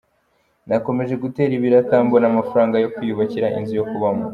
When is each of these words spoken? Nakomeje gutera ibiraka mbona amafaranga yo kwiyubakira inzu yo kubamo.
Nakomeje 0.67 1.13
gutera 1.23 1.51
ibiraka 1.55 1.93
mbona 2.05 2.25
amafaranga 2.31 2.75
yo 2.83 2.91
kwiyubakira 2.95 3.47
inzu 3.57 3.73
yo 3.79 3.85
kubamo. 3.89 4.23